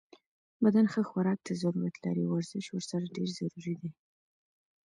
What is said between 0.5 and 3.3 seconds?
بدن ښه خوراک ته ضرورت لری او ورزش ورسره ډیر